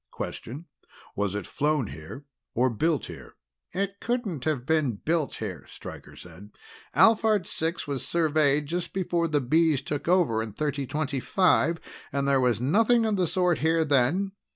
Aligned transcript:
Question: 0.09 0.65
Was 1.15 1.35
it 1.35 1.45
flown 1.45 1.85
here, 1.85 2.25
or 2.55 2.71
built 2.71 3.05
here?" 3.05 3.35
"It 3.71 3.99
couldn't 4.01 4.45
have 4.45 4.65
been 4.65 4.95
built 4.95 5.35
here," 5.35 5.67
Stryker 5.69 6.15
said. 6.15 6.49
"Alphard 6.95 7.45
Six 7.45 7.85
was 7.87 8.03
surveyed 8.03 8.65
just 8.65 8.93
before 8.93 9.27
the 9.27 9.41
Bees 9.41 9.83
took 9.83 10.07
over 10.07 10.41
in 10.41 10.53
3025, 10.53 11.77
and 12.11 12.27
there 12.27 12.41
was 12.41 12.59
nothing 12.59 13.05
of 13.05 13.15
the 13.15 13.27
sort 13.27 13.59
here 13.59 13.85
then. 13.85 14.31